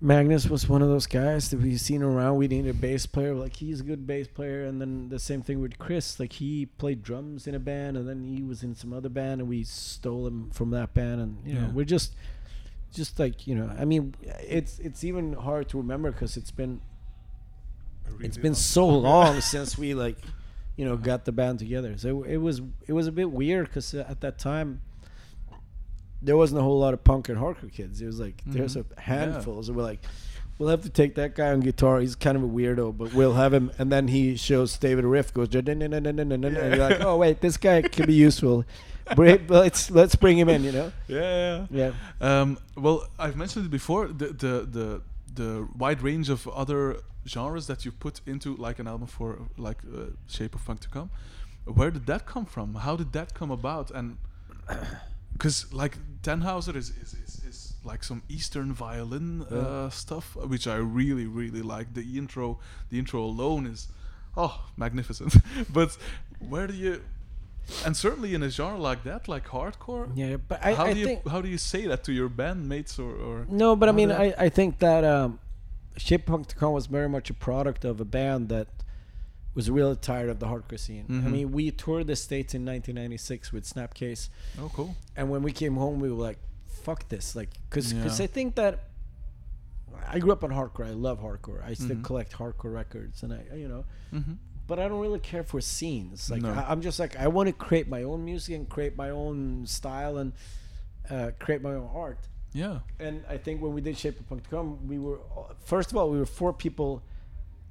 [0.03, 2.37] Magnus was one of those guys that we've seen around.
[2.37, 4.65] We needed a bass player, like he's a good bass player.
[4.65, 8.09] And then the same thing with Chris, like he played drums in a band, and
[8.09, 11.21] then he was in some other band, and we stole him from that band.
[11.21, 12.15] And you know, we're just,
[12.91, 16.81] just like you know, I mean, it's it's even hard to remember because it's been
[18.19, 20.17] it's been so long since we like
[20.77, 23.93] you know got the band together so it was it was a bit weird because
[23.93, 24.81] uh, at that time
[26.21, 28.85] there wasn't a whole lot of punk and hardcore kids it was like there's Mhm.
[28.97, 30.01] a handful so we're like
[30.57, 33.33] we'll have to take that guy on guitar he's kind of a weirdo but we'll
[33.33, 37.41] have him and then he shows david a riff goes and you're like oh wait
[37.41, 38.63] this guy could be useful
[39.17, 41.91] let's let's bring him in you know Yeah, yeah.
[42.21, 44.07] yeah Um, well, I've mentioned it before.
[44.07, 45.01] The, the the
[45.33, 49.79] the wide range of other genres that you put into like an album for like
[49.83, 51.09] uh, Shape of Punk to Come.
[51.65, 52.75] Where did that come from?
[52.75, 53.91] How did that come about?
[53.91, 54.17] And
[55.41, 60.75] because like Tannhauser is, is, is, is like some Eastern violin uh, stuff, which I
[60.75, 61.95] really really like.
[61.95, 63.87] The intro, the intro alone is
[64.37, 65.35] oh magnificent.
[65.73, 65.97] but
[66.47, 67.01] where do you?
[67.83, 70.99] And certainly in a genre like that, like hardcore, yeah but i, how I do
[70.99, 73.93] you think how do you say that to your bandmates or, or No, but I
[73.93, 75.39] mean, I, I think that um,
[75.97, 78.67] Shape Punk to Come was very much a product of a band that
[79.53, 81.05] was really tired of the hardcore scene.
[81.09, 81.31] I Mhm.
[81.31, 85.75] mean, we toured the States in 1996 with Snapcase, oh cool and when we came
[85.75, 87.35] home, we were like, fuck this.
[87.35, 88.23] Like, because Yeah.
[88.23, 88.85] I think that
[90.07, 90.87] I grew up on hardcore.
[90.87, 91.63] I love hardcore.
[91.63, 92.03] I still Mhm.
[92.03, 94.33] collect hardcore records, and I, you know, mm-hmm.
[94.67, 96.29] but I don't really care for scenes.
[96.31, 96.53] Like No.
[96.53, 99.65] I, I'm just like I want to create my own music and create my own
[99.67, 100.31] style and
[101.09, 102.19] uh, create my own art
[102.53, 105.19] yeah and I think when we did Shape of Punk to Come, we were
[105.65, 107.01] first of all we were four people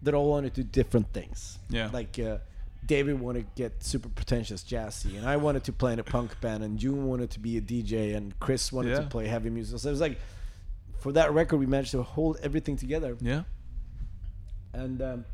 [0.03, 1.59] that all wanted to do different things.
[1.69, 1.91] Yeah.
[1.93, 2.39] Like uh,
[2.87, 6.41] David wanted to get super pretentious jazzy, and I wanted to play in a punk
[6.41, 9.79] band, and Jon wanted to be a DJ, and Chris wanted to play heavy music.
[9.81, 10.19] So it was like
[10.99, 13.43] for that record, we managed to hold everything together yeah
[14.73, 15.25] and um,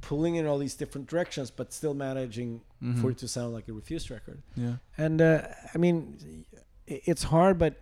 [0.00, 3.10] pulling in all these different directions, but still managing for Mhm.
[3.12, 4.40] it to sound like a Refused record.
[4.56, 6.44] yeah And uh, I mean,
[6.86, 7.74] it's hard, but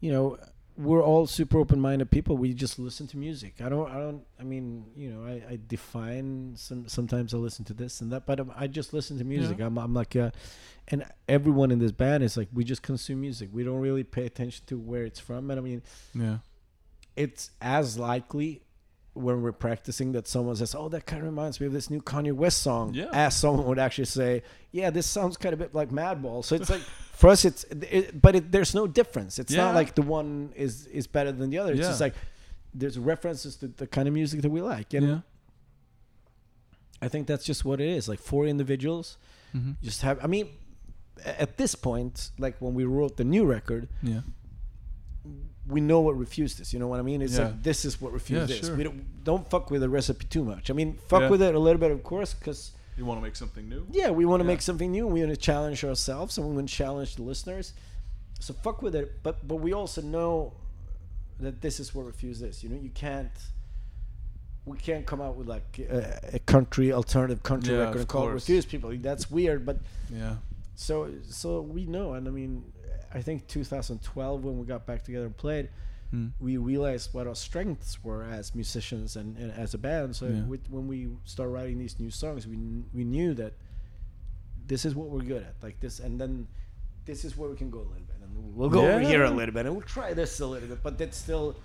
[0.00, 0.38] you know,
[0.80, 2.36] we're all super open-minded people.
[2.36, 3.54] We just listen to music.
[3.60, 3.90] I don't.
[3.90, 4.22] I don't.
[4.38, 6.88] I mean, you know, I, I define some.
[6.88, 9.58] Sometimes I listen to this and that, but um, I just listen to music.
[9.58, 9.66] Yeah.
[9.66, 9.78] I'm.
[9.78, 10.30] I'm like, uh,
[10.88, 13.50] and everyone in this band is like, we just consume music.
[13.52, 15.50] We don't really pay attention to where it's from.
[15.50, 15.82] And I mean,
[16.14, 16.38] yeah
[17.16, 18.62] it's as likely
[19.22, 22.00] when we're practicing that someone says, "Oh, that kind of reminds me of this new
[22.00, 23.08] Kanye West song," Yeah.
[23.12, 26.70] as someone would actually say, "Yeah, this sounds kind of bit like Madball." So it's
[26.70, 26.80] like
[27.12, 29.38] for us, it's it, but it, there's no difference.
[29.38, 29.64] It's Yeah.
[29.66, 31.72] not like the one is is better than the other.
[31.72, 31.88] It's Yeah.
[31.88, 32.14] just like
[32.74, 35.20] there's references to the kind of music that we like, and yeah
[37.02, 38.08] I think that's just what it is.
[38.08, 39.16] Like four individuals
[39.54, 39.72] mm-hmm.
[39.82, 40.22] just have.
[40.22, 40.48] I mean,
[41.24, 44.20] at this point, like when we wrote the new record, yeah
[45.70, 46.72] we know what refused is.
[46.72, 47.22] You know what I mean?
[47.22, 47.44] It's Yeah.
[47.46, 48.66] like this is what refused Yeah, is.
[48.66, 48.76] sure.
[48.76, 50.70] We don't don't fuck with the recipe too much.
[50.70, 51.30] I mean, fuck Yeah.
[51.30, 54.10] with it a little bit, of course, because you want to make something new yeah,
[54.10, 55.06] we want to make something new.
[55.06, 57.72] We want to challenge ourselves, and we want to challenge the listeners.
[58.40, 60.52] So fuck with it, but but we also know
[61.38, 62.62] that this is what refused is.
[62.62, 63.32] You know, you can't.
[64.66, 68.32] We can't come out with like a, a country alternative country record and call it
[68.32, 68.90] refuse people.
[68.96, 69.78] That's weird, but
[70.12, 70.36] yeah
[70.80, 72.72] so so we know, and I mean,
[73.12, 75.68] I think 2012 when we got back together and played,
[76.14, 76.30] mm.
[76.40, 80.14] we realized what our strengths were as musicians and, and as a band.
[80.16, 80.42] So Yeah.
[80.42, 82.56] with, when we started writing these new songs, we
[82.94, 83.54] we knew that
[84.66, 86.46] this is what we're good at, like this, and then
[87.04, 89.30] this is where we can go a little bit, and we'll go over here a
[89.30, 91.56] little bit, and we'll try this a little bit, but that's still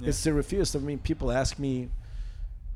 [0.00, 0.08] Yeah.
[0.08, 0.74] it's still refused.
[0.76, 1.90] I mean, people ask me.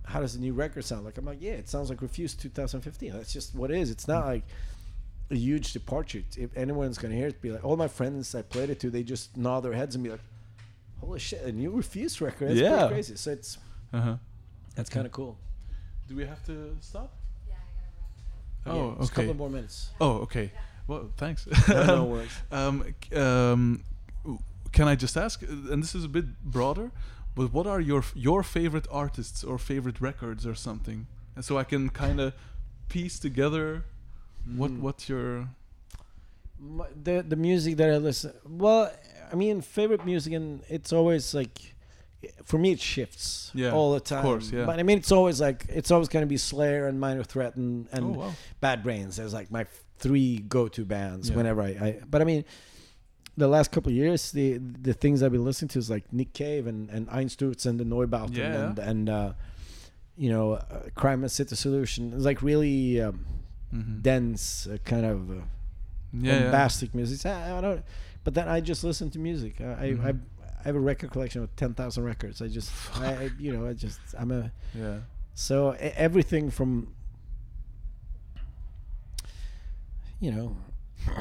[0.04, 1.18] How does the new record sound like?
[1.18, 3.12] I'm like, yeah, it sounds like Refused 2015.
[3.12, 3.90] That's just what it is.
[3.92, 4.42] It's not like
[5.30, 6.22] a huge departure.
[6.36, 9.02] If anyone's gonna hear it, be like, all my friends I played it to, they
[9.02, 10.20] just nod their heads and be like,
[11.00, 12.48] "Holy shit, a new Refused record!
[12.50, 12.88] That's Yeah.
[12.88, 13.58] crazy." So it's
[13.92, 14.16] uh-huh
[14.76, 15.36] that's kind of cool.
[16.08, 17.12] do we have to stop
[17.48, 18.76] Yeah, I gotta wrap it up.
[18.76, 19.90] oh Yeah, just a okay couple more minutes.
[20.00, 20.52] oh okay
[20.86, 22.30] well thanks No, no worries.
[22.52, 22.84] um,
[23.16, 23.84] um,
[24.72, 26.90] can I just ask, uh, and this is a bit broader,
[27.34, 31.64] but what are your your favorite artists or favorite records or something, and so I
[31.64, 32.32] can kind of
[32.88, 33.84] piece together
[34.56, 35.48] what What's your
[36.58, 38.32] My, the the music that I listen.
[38.44, 38.92] Well,
[39.32, 41.74] I mean, favorite music, and it's always like,
[42.44, 44.22] for me, it shifts Yeah, all the of time.
[44.22, 44.66] course, yeah.
[44.66, 47.88] But I mean, it's always like it's always gonna be Slayer and Minor Threat and
[47.92, 49.64] and oh wow Bad Brains as like my
[49.98, 51.36] three go-to bands Yeah.
[51.36, 52.00] whenever I, I.
[52.10, 52.44] But I mean,
[53.36, 56.32] the last couple of years, the the things I've been listening to is like Nick
[56.34, 58.68] Cave and and Einstürzende Neubauten Yeah.
[58.68, 59.32] and and uh,
[60.16, 62.12] you know, uh, Crime and City Solution.
[62.12, 63.24] It's like really um,
[63.72, 64.02] Mhm.
[64.02, 65.42] dense, uh, kind of uh, yeah,
[66.12, 66.42] yeah.
[66.42, 67.24] bombastic music.
[67.26, 67.84] I, I don't.
[68.24, 69.60] But then I just listen to music.
[69.60, 70.14] I I, I.
[70.62, 72.42] I have a record collection of ten thousand records.
[72.42, 74.98] I just I, you know I just I'm a yeah.
[75.34, 76.88] so everything from
[80.20, 80.56] you know.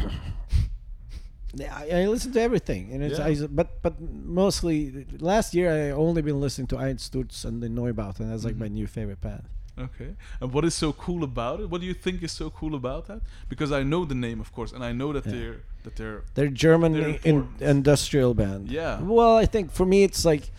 [1.71, 3.25] I, I listen to everything, and it's Yeah.
[3.25, 8.29] I, but but mostly last year I only been listening to Einstürzende Neubauten.
[8.29, 8.71] That's like my Mhm.
[8.73, 9.43] new favorite band.
[9.79, 10.15] Okay.
[10.41, 11.69] And what is so cool about it?
[11.69, 13.21] What do you think is so cool about that?
[13.47, 15.31] Because I know the name, of course, and I know that Yeah.
[15.33, 18.69] they're that they're They're German They're in, industrial band.
[18.69, 18.99] Yeah.
[19.01, 20.51] Well, I think for me it's like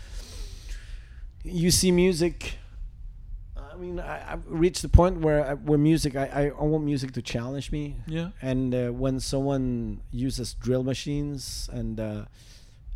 [1.45, 2.55] you see music.
[3.57, 6.15] I mean, I, I've reached the point where I, where music.
[6.17, 7.97] I, I I want music to challenge me.
[8.07, 8.31] yeah.
[8.43, 12.25] And uh, when someone uses drill machines and uh,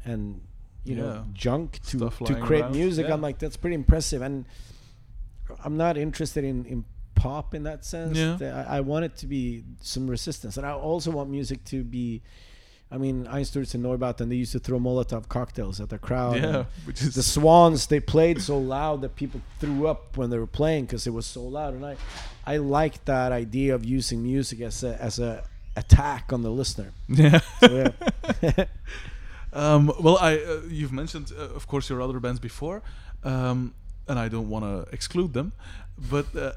[0.05, 0.41] and
[0.85, 1.03] you Yeah.
[1.03, 2.73] know junk to Stuff to create around.
[2.77, 3.15] music, Yeah.
[3.15, 4.21] I'm like that's pretty impressive.
[4.23, 4.45] And
[5.65, 8.19] I'm not interested in in pop in that sense.
[8.19, 8.65] Yeah.
[8.69, 12.23] I, I want it to be some resistance, and I also want music to be.
[12.91, 16.37] I mean, Einstürzende Neubauten, they used to throw Molotov cocktails at the crowd.
[16.37, 16.65] yeah.
[16.85, 20.47] Which is the Swans, they played so loud that people threw up when they were
[20.47, 21.75] playing because it was so loud.
[21.75, 21.97] And I,
[22.47, 25.43] I like that idea of using music as a as a
[25.77, 26.93] attack on the listener.
[27.09, 27.41] yeah.
[27.61, 27.93] So,
[28.43, 28.65] yeah.
[29.55, 32.83] Um, well, I uh, you've mentioned, uh, of course, your other bands before,
[33.23, 33.73] um,
[34.09, 35.53] and I don't want to exclude them,
[36.11, 36.53] but uh,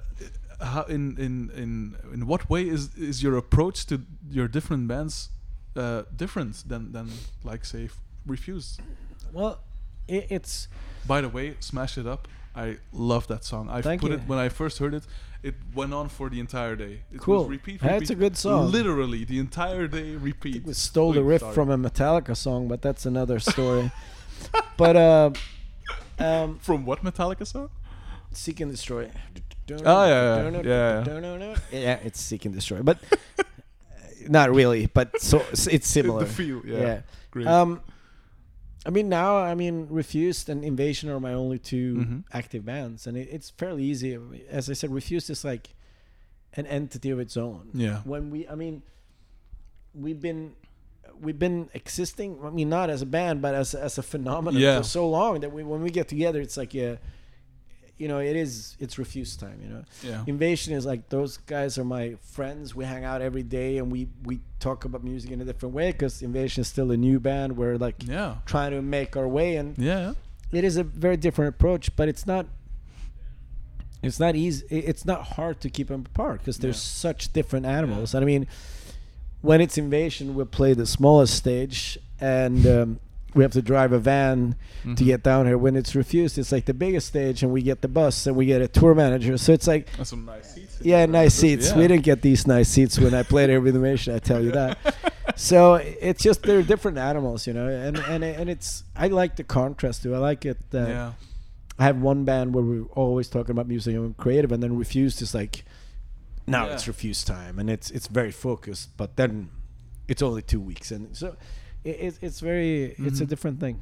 [0.59, 5.29] how in in in in what way is is your approach to your different bands
[5.75, 7.09] uh, different than than
[7.43, 8.81] like say F- Refused?
[9.33, 9.59] well,
[10.07, 10.67] it, it's
[11.07, 12.27] By the way, Smash It Up.
[12.55, 13.69] I love that song.
[13.69, 14.13] I put you.
[14.13, 15.03] it when I first heard it.
[15.43, 17.01] It went on for the entire day.
[17.13, 17.41] It Cool.
[17.43, 18.71] Was repeat, That's a good song.
[18.71, 20.15] Literally the entire day.
[20.15, 20.63] Repeat.
[20.65, 21.53] we stole the riff sorry.
[21.53, 23.91] from a Metallica song, but that's another story.
[24.77, 25.29] but uh,
[26.19, 27.69] um, From what Metallica song?
[28.31, 29.09] Seek and Destroy.
[29.85, 31.03] Oh, yeah, yeah.
[31.03, 31.99] Yeah, yeah.
[32.03, 32.97] it's Seek and Destroy, but
[33.39, 33.43] uh,
[34.27, 34.85] not really.
[34.87, 36.23] But so it's similar.
[36.25, 36.61] The feel.
[36.65, 36.79] Yeah.
[36.79, 37.01] yeah.
[37.31, 37.47] Great.
[37.47, 37.81] Um,
[38.85, 42.23] I mean, now I mean, Refused and Invasion are my only 2 Mhm.
[42.33, 44.17] active bands, and it, it's fairly easy.
[44.49, 45.69] As I said, Refused is like
[46.53, 47.69] an entity of its own.
[47.73, 47.99] yeah.
[48.05, 48.83] When we, I mean,
[49.93, 50.53] we've been
[51.21, 52.39] we've been existing.
[52.43, 54.77] I mean, not as a band, but as as a phenomenon Yeah.
[54.79, 56.95] for so long that we when we get together, it's like yeah,
[57.97, 59.59] you know, it is it's Refused time.
[59.63, 60.23] You know, Yeah.
[60.27, 62.75] Invasion is like those guys are my friends.
[62.75, 65.91] We hang out every day and we we talk about music in a different way
[65.91, 67.57] because Invasion is still a new band.
[67.57, 68.35] We're like Yeah.
[68.45, 70.13] trying to make our way, and Yeah.
[70.51, 71.95] it is a very different approach.
[71.95, 72.45] But it's not.
[74.03, 74.63] It's not easy.
[74.69, 76.75] It's not hard to keep them apart because they're Yeah.
[77.07, 78.13] such different animals.
[78.13, 78.45] And I mean,
[79.47, 82.99] when it's Invasion, we play the smallest stage, and um,
[83.33, 85.05] we have to drive a van to Mhm.
[85.05, 85.57] get down here.
[85.57, 88.45] When it's Refused, it's like the biggest stage, and we get the bus, and we
[88.45, 89.37] get a tour manager.
[89.37, 90.77] So it's like And some nice seats.
[90.81, 91.69] yeah, nice seats.
[91.69, 91.77] Yeah.
[91.77, 94.15] We didn't get these nice seats when I played here with Invasion.
[94.15, 94.77] I tell you that.
[95.35, 99.43] so it's just they're different animals, you know, and and and it's I like the
[99.43, 100.15] contrast too.
[100.15, 100.57] I like it.
[100.71, 101.11] That yeah.
[101.79, 105.21] I have one band where we're always talking about music and creative, and then Refused
[105.21, 105.63] is like,
[106.47, 106.73] now Yeah.
[106.73, 108.89] it's refuse time, and it's it's very focused.
[108.97, 109.49] But then
[110.07, 111.35] it's only two weeks, and so
[111.83, 113.29] it, it's it's very it's a Mhm.
[113.29, 113.81] different thing.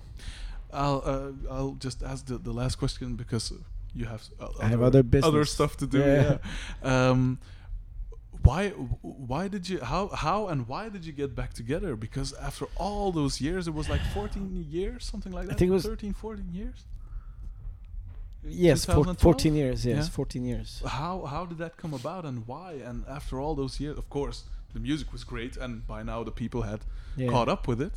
[0.73, 3.53] I'll uh, I'll just ask the, the last question because
[3.93, 5.27] you have uh, I have other business.
[5.29, 5.99] other stuff to do.
[5.99, 6.37] Yeah.
[6.83, 7.09] Yeah.
[7.09, 7.39] Um,
[8.43, 8.69] why
[9.31, 11.95] why did you how how and why did you get back together?
[11.95, 15.53] Because after all those years, it was like 14 years, something like that.
[15.53, 16.85] I think it was- 13, 14 years.
[18.47, 19.85] Yes, four, 14 years.
[19.85, 20.09] Yes, Yeah.
[20.09, 20.81] 14 years.
[20.85, 22.73] How how did that come about and why?
[22.73, 26.31] And after all those years, of course, the music was great, and by now the
[26.31, 26.81] people had
[27.17, 27.29] Yeah.
[27.29, 27.93] caught up with it.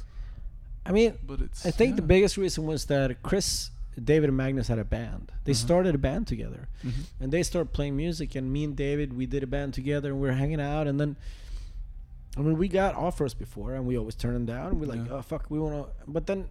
[0.86, 3.70] I mean, But it's I think the biggest reason was that Chris,
[4.02, 5.32] David, and Magnus had a band.
[5.44, 5.56] They Mhm.
[5.66, 7.04] started a band together, Mhm.
[7.20, 8.34] and they started playing music.
[8.34, 10.86] And me and David, we did a band together, and we were hanging out.
[10.86, 11.16] And then,
[12.36, 14.66] I mean, we got offers before, and we always turned them down.
[14.68, 15.16] And we're like, Yeah.
[15.16, 15.92] oh fuck, we want to.
[16.06, 16.48] But then,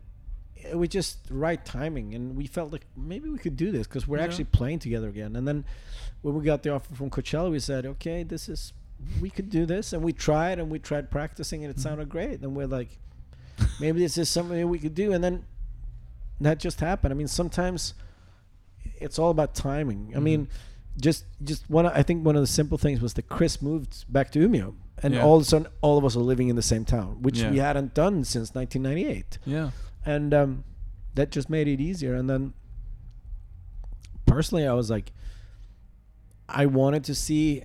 [0.63, 4.07] it was just right timing, and we felt like maybe we could do this because
[4.07, 4.23] we're Yeah.
[4.25, 5.35] actually playing together again.
[5.35, 5.65] And then,
[6.21, 8.73] when we got the offer from Coachella, we said, okay, this is.
[9.21, 11.83] We could do this, and we tried, and we tried practicing, and it Mhm.
[11.83, 12.41] sounded great.
[12.41, 12.97] And we're like,
[13.79, 15.43] maybe this is something we could do and then
[16.39, 17.95] that just happened i mean sometimes
[18.99, 20.49] it's all about timing i mean Mhm.
[21.01, 24.31] just just one i think one of the simple things was that chris moved back
[24.33, 25.23] to Umeå and Yeah.
[25.23, 27.49] all of a sudden all of us are living in the same town which Yeah.
[27.49, 29.71] we hadn't done since 1998 Yeah.
[30.05, 30.63] And um,
[31.15, 32.53] that just made it easier and then
[34.25, 35.11] personally i was like
[36.49, 37.63] i wanted to see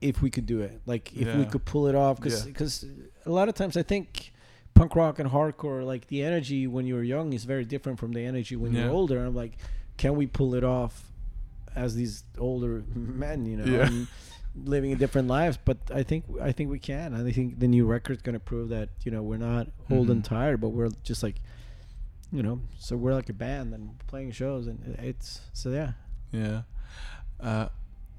[0.00, 2.90] if we could do it like if we could pull it off because Yeah.
[3.26, 4.32] a lot of times i think
[4.74, 8.24] punk rock and hardcore like the energy when you're young is very different from the
[8.24, 8.84] energy when Yeah.
[8.84, 9.58] you're older and i'm like
[9.96, 11.04] can we pull it off
[11.76, 13.86] as these older men, you know, Yeah.
[13.86, 14.08] and
[14.64, 15.56] living a different lives.
[15.64, 17.14] But I think I think we can.
[17.14, 20.20] And I think the new record's gonna prove that you know we're not old and
[20.22, 20.26] Mhm.
[20.28, 21.36] tired, but we're just like,
[22.32, 25.92] you know, so we're like a band and playing shows, and it's so yeah.
[26.32, 26.62] Yeah.
[27.40, 27.68] Uh,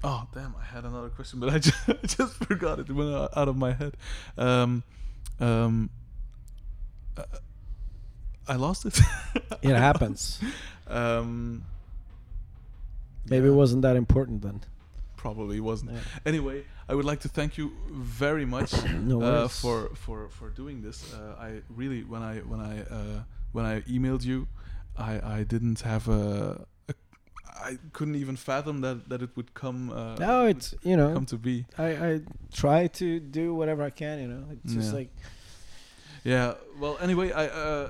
[0.04, 0.54] oh damn!
[0.60, 2.88] I had another question, but I just, I just forgot it.
[2.88, 3.96] It went out out of my head.
[4.36, 4.82] Um,
[5.40, 5.90] um,
[7.16, 7.24] uh,
[8.46, 9.00] I lost it.
[9.62, 10.40] It happens.
[10.88, 11.64] Um,
[13.26, 14.60] Maybe yeah, it wasn't that important then.
[15.16, 15.92] Probably wasn't.
[15.92, 16.00] Yeah.
[16.26, 20.82] Anyway, I would like to thank you very much No uh, for for for doing
[20.82, 21.14] this.
[21.14, 23.22] Uh, I really when I when I uh,
[23.52, 24.48] when I emailed you,
[24.96, 26.66] I I didn't have a.
[26.88, 26.94] a
[27.70, 29.90] I couldn't even fathom that that it would come.
[29.90, 31.64] Uh, No, it's you know come to be.
[31.78, 32.20] I I
[32.52, 34.18] try to do whatever I can.
[34.22, 34.98] You know, it's just Yeah.
[34.98, 35.10] like
[36.24, 36.54] Yeah.
[36.80, 37.88] Well, anyway, I uh,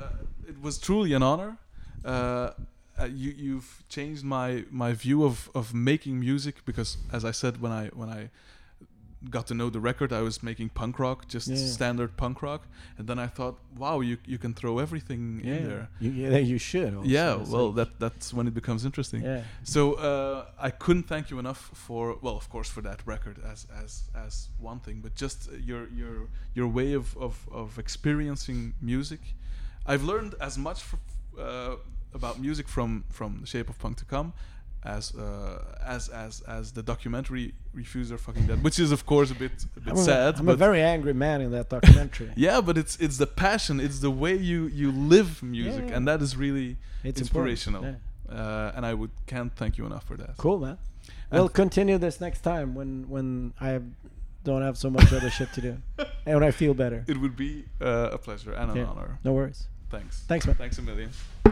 [0.49, 1.57] it was truly an honor.
[2.05, 2.51] Uh,
[3.01, 7.61] uh, you you've changed my my view of of making music because, as I said
[7.61, 8.31] when I when I
[9.31, 11.57] got to know the record, I was making punk rock, just Yeah.
[11.57, 12.63] standard punk rock,
[12.99, 15.89] and then I thought, wow, you you can throw everything yeah, in there.
[16.01, 16.95] You, yeah, you should.
[16.95, 17.09] Also.
[17.09, 17.41] yeah.
[17.41, 19.23] It's Well, like- that that's when it becomes interesting.
[19.23, 19.43] yeah.
[19.65, 23.67] So uh, I couldn't thank you enough for well, of course, for that record as
[23.83, 29.21] as as one thing, but just your your your way of of, of experiencing music.
[29.87, 30.97] I've learned as much f-
[31.39, 31.77] uh,
[32.15, 34.33] about music from from the Shape of Punk to Come
[34.85, 35.59] as uh,
[35.97, 39.53] as as as the documentary Refused Are Fucking Dead, which is of course a bit
[39.77, 40.39] a bit I'm, sad.
[40.39, 42.31] I'm but a very angry man in that documentary.
[42.37, 45.97] yeah, but it's it's the passion, it's the way you you live music, Yeah.
[45.97, 47.85] and that is really It's inspirational.
[47.85, 50.37] important, Uh, and I would can't thank you enough for that.
[50.37, 50.79] Cool, man.
[51.31, 53.81] And- We'll continue this next time when when I
[54.45, 55.77] don't have so much other shit to do,
[56.27, 57.05] and when I feel better.
[57.07, 59.19] It would be uh, a pleasure and an honor.
[59.25, 59.69] No worries.
[59.91, 60.25] Thanks.
[60.29, 60.57] Thanks, man.
[60.57, 61.11] Thanks a million.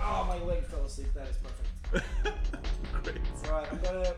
[0.00, 1.12] oh, my leg fell asleep.
[1.14, 1.53] That is perfect.
[3.04, 3.20] Great.
[3.48, 4.14] Right, I'm gonna.